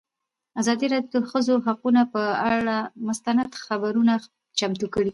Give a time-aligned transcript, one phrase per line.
[0.61, 4.13] ازادي راډیو د د ښځو حقونه پر اړه مستند خپرونه
[4.57, 5.09] چمتو کړې.